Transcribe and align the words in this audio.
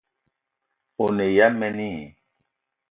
O 1.03 1.05
ne 1.17 1.25
ya 1.37 1.47
mene 1.59 1.87
i? 2.01 2.01